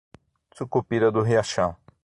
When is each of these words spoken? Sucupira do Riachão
Sucupira 0.55 1.11
do 1.11 1.21
Riachão 1.21 1.77